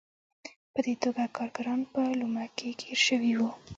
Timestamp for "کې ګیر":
2.57-2.99